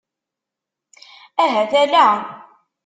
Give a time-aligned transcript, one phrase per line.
[1.43, 2.07] Ahat ala.